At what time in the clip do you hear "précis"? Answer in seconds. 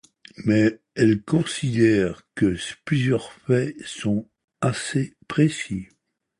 5.27-5.89